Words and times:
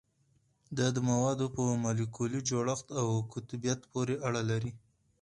دا 0.77 0.87
د 0.95 0.97
موادو 1.09 1.45
په 1.55 1.61
مالیکولي 1.83 2.41
جوړښت 2.49 2.87
او 3.01 3.07
قطبیت 3.33 3.79
پورې 3.91 4.15
اړه 4.27 4.41
لري 4.49 4.71